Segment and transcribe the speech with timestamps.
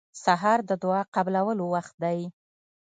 [0.23, 2.19] سهار د دعا قبولو وخت دی.